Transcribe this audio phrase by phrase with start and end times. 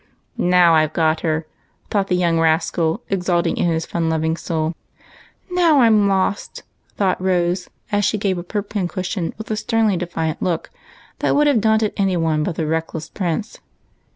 [0.39, 1.45] "Now I've got her,"
[1.91, 4.73] thought the young rascal, exulting in his fun loving soul."
[5.51, 6.63] Now I 'm lost,"
[6.97, 10.71] thought Rose, as she gave up her pin cushion with a sternly defiant look
[11.19, 13.59] that would have daunted any one but the reckless Prince.